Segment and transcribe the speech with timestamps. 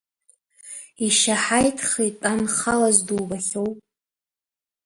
[1.05, 3.69] Ишьаҳаиҭха итәанхалаз дубахьоу?